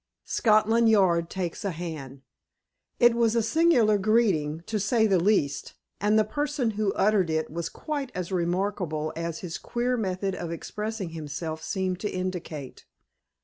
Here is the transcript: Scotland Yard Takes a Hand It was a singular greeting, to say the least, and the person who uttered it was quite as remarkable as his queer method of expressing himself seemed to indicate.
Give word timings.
Scotland 0.25 0.89
Yard 0.89 1.29
Takes 1.29 1.63
a 1.63 1.69
Hand 1.69 2.23
It 2.99 3.13
was 3.13 3.35
a 3.35 3.43
singular 3.43 3.99
greeting, 3.99 4.61
to 4.65 4.79
say 4.79 5.05
the 5.05 5.19
least, 5.19 5.75
and 5.99 6.17
the 6.17 6.23
person 6.23 6.71
who 6.71 6.91
uttered 6.93 7.29
it 7.29 7.51
was 7.51 7.69
quite 7.69 8.11
as 8.15 8.31
remarkable 8.31 9.13
as 9.15 9.41
his 9.41 9.59
queer 9.59 9.95
method 9.97 10.33
of 10.33 10.51
expressing 10.51 11.09
himself 11.09 11.61
seemed 11.61 11.99
to 11.99 12.09
indicate. 12.09 12.87